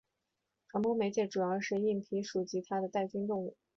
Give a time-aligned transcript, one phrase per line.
[0.71, 3.55] 传播媒介主要是硬蜱属及其它带菌动物。